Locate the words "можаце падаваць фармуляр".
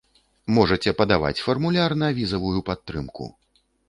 0.57-1.91